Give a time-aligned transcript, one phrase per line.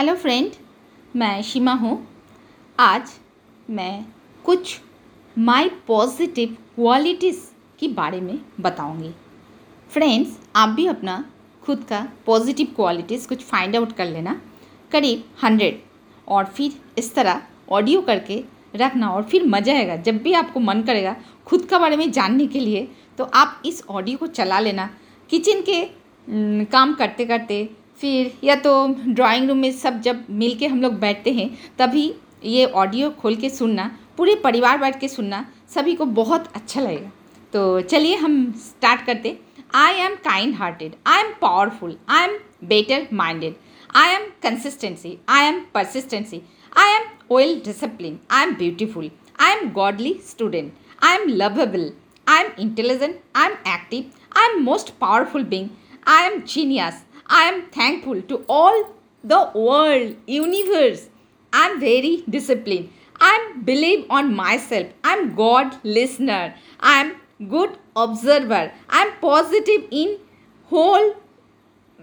[0.00, 0.52] Hello friend
[1.14, 1.96] मैं शिमा हूँ।
[2.78, 3.10] आज
[3.68, 4.04] मैं
[4.44, 4.78] कुछ
[5.36, 7.40] माय पॉजिटिव क्वालिटीज़
[7.80, 9.10] के बारे में बताऊँगी।
[9.90, 11.24] फ्रेंड्स आप भी अपना
[11.62, 14.40] खुद का पॉजिटिव क्वालिटीज़ कुछ फाइंड आउट कर लेना।
[14.92, 15.82] करीब हंड्रेड
[16.28, 18.42] और फिर इस तरह ऑडियो करके
[18.76, 21.14] रखना और फिर मज़ा आएगा। जब भी आपको मन करेगा
[21.46, 22.88] खुद का बारे में जानने के लिए
[23.18, 24.88] तो आप इस ऑडियो को चला लेना।
[25.30, 25.84] किचन के
[26.66, 27.68] काम करते करते
[28.00, 28.72] फिर या तो
[29.08, 32.12] ड्राइंग रूम में सब जब मिल के हम लोग बैठते हैं तभी
[32.44, 35.44] ये ऑडियो खोल के सुनना पूरे परिवार बैठ के सुनना
[35.74, 37.10] सभी को बहुत अच्छा लगेगा
[37.52, 39.38] तो चलिए हम स्टार्ट करते
[39.74, 43.54] I am kind hearted I am powerful I am better minded
[43.96, 46.42] I am consistency I am persistency
[46.72, 50.72] I am well discipline I am beautiful I am godly student
[51.04, 51.90] I am lovable
[52.26, 55.68] I am intelligent I am active I am most powerful being
[56.08, 58.76] I am genius I am thankful to all
[59.22, 61.08] the world, universe.
[61.52, 62.90] I am very disciplined.
[63.20, 64.88] I am believe on myself.
[65.04, 66.54] I am God listener.
[66.80, 68.72] I am good observer.
[68.88, 70.18] I am positive in
[70.64, 71.14] whole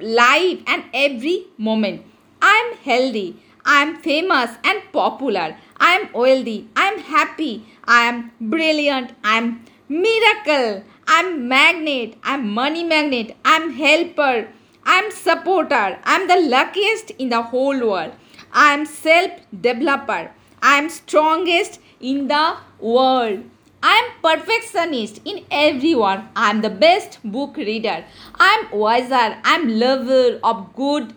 [0.00, 2.04] life and every moment.
[2.40, 3.36] I am healthy.
[3.64, 5.56] I am famous and popular.
[5.78, 6.68] I am wealthy.
[6.76, 7.64] I am happy.
[7.84, 9.10] I am brilliant.
[9.24, 10.84] I am miracle.
[11.08, 12.14] I am magnet.
[12.22, 13.36] I am money magnet.
[13.44, 14.48] I am helper.
[14.86, 15.98] I am supporter.
[16.04, 18.12] I am the luckiest in the whole world.
[18.52, 19.32] I am self
[19.68, 20.30] developer.
[20.62, 23.44] I am strongest in the world.
[23.82, 26.28] I am perfectionist in everyone.
[26.36, 28.04] I am the best book reader.
[28.36, 29.24] I am wiser.
[29.44, 31.12] I am lover of good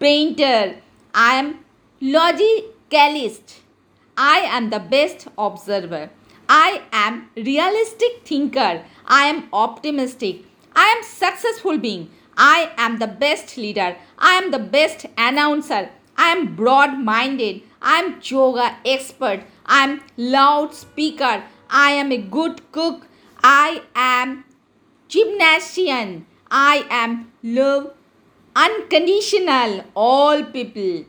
[0.00, 0.76] painter.
[1.14, 1.60] I am
[2.02, 3.60] logicalist.
[4.16, 6.10] I am the best observer.
[6.48, 8.82] I am realistic thinker.
[9.06, 10.44] I am optimistic.
[10.74, 12.10] I am successful being.
[12.36, 13.96] I am the best leader.
[14.18, 15.90] I am the best announcer.
[16.16, 17.62] I am broad minded.
[17.80, 19.44] I am yoga expert.
[19.66, 21.44] I am loud speaker.
[21.70, 23.06] I am a good cook.
[23.42, 24.44] I am
[25.08, 26.26] gymnasian.
[26.50, 27.92] I am love
[28.56, 31.04] unconditional all people.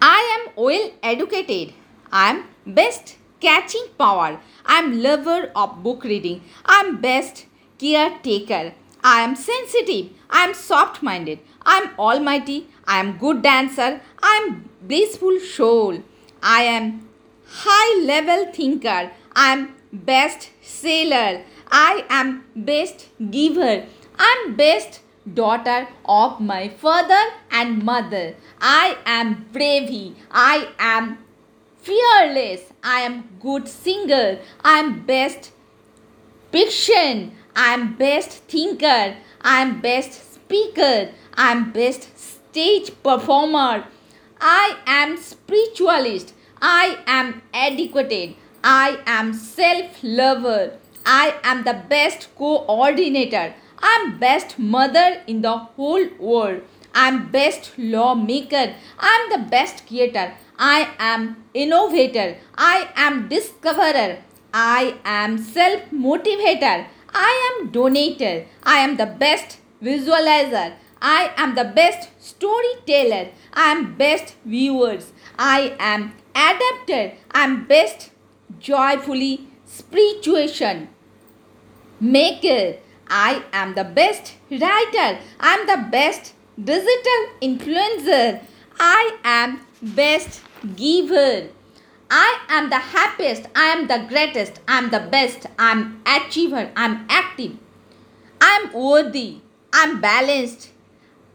[0.00, 1.74] I am well educated.
[2.12, 4.40] I am best catching power.
[4.64, 6.42] I am lover of book reading.
[6.64, 7.46] I am best
[7.78, 8.72] caretaker.
[9.04, 10.10] I am sensitive.
[10.30, 11.40] I am soft minded.
[11.64, 12.68] I am almighty.
[12.86, 14.00] I am good dancer.
[14.22, 16.02] I am blissful soul.
[16.42, 17.06] I am
[17.46, 19.10] high level thinker.
[19.36, 21.42] I am best sailor.
[21.70, 23.84] I am best giver.
[24.18, 25.00] I am best
[25.32, 28.34] daughter of my father and mother.
[28.60, 30.16] I am brave.
[30.30, 31.18] I am
[31.78, 32.62] fearless.
[32.82, 34.38] I am good singer.
[34.62, 35.52] I am best
[36.50, 37.32] fiction.
[37.56, 39.16] I am best thinker.
[39.40, 41.10] I am best speaker.
[41.36, 43.84] I am best stage performer.
[44.40, 46.34] I am spiritualist.
[46.60, 48.36] I am adequate.
[48.64, 50.78] I am self lover.
[51.06, 53.54] I am the best coordinator.
[53.78, 56.62] I am best mother in the whole world.
[56.94, 58.74] I am best lawmaker.
[58.98, 60.32] I am the best creator.
[60.58, 62.36] I am innovator.
[62.56, 64.18] I am discoverer.
[64.52, 66.86] I am self motivator.
[67.14, 68.46] I am donator.
[68.62, 70.74] I am the best visualizer.
[71.00, 73.28] I am the best storyteller.
[73.52, 75.12] I am best viewers.
[75.38, 77.12] I am adapter.
[77.30, 78.10] I am best
[78.58, 80.88] joyfully spirituation
[82.00, 82.76] maker.
[83.08, 85.18] I am the best writer.
[85.40, 88.40] I am the best digital influencer.
[88.78, 90.40] I am best
[90.74, 91.48] giver.
[92.10, 96.70] I am the happiest, I am the greatest, I am the best, I am achiever,
[96.76, 97.56] I am active,
[98.40, 99.38] I am worthy,
[99.72, 100.70] I am balanced,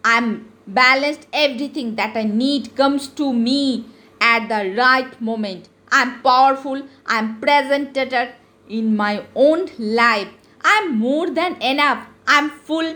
[0.03, 1.27] I am balanced.
[1.33, 3.85] Everything that I need comes to me
[4.21, 5.69] at the right moment.
[5.91, 8.33] I am powerful, I am presenter
[8.69, 10.29] in my own life.
[10.61, 12.95] I am more than enough, I am full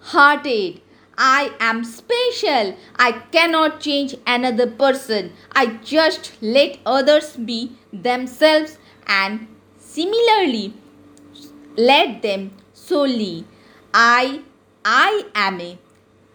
[0.00, 0.80] hearted.
[1.16, 2.76] I am special.
[2.96, 5.32] I cannot change another person.
[5.52, 9.46] I just let others be themselves and
[9.78, 10.74] similarly
[11.76, 13.44] let them solely.
[13.92, 14.42] I
[14.84, 15.78] I am a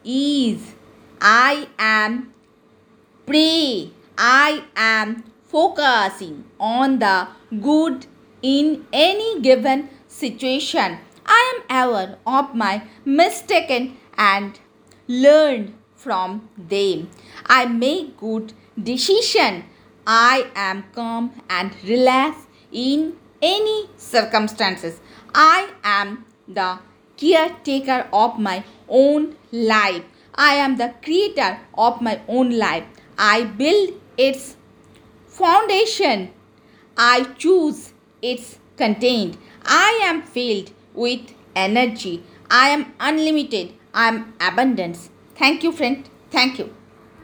[0.03, 0.73] is.
[1.19, 2.33] I am
[3.25, 3.91] pray.
[4.17, 7.27] I am focusing on the
[7.61, 8.05] good
[8.41, 10.99] in any given situation.
[11.25, 14.59] I am aware of my mistaken and
[15.07, 17.09] learned from them.
[17.45, 19.63] I make good decision.
[20.05, 24.99] I am calm and relaxed in any circumstances.
[25.33, 26.79] I am the
[27.17, 30.03] caretaker of my own life.
[30.35, 32.83] I am the creator of my own life.
[33.17, 34.57] I build its
[35.27, 36.31] foundation.
[36.97, 39.37] I choose its content.
[39.63, 42.23] I am filled with energy.
[42.49, 43.73] I am unlimited.
[43.95, 45.09] I am abundance.
[45.35, 46.07] Thank you, friend.
[46.29, 46.73] Thank you.